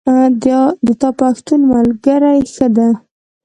[0.85, 2.89] د تا پښتون ملګری ښه ده